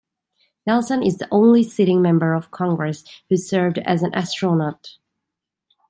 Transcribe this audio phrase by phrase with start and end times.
[0.65, 4.97] Nelson is the only sitting Member of Congress who served as an astronaut.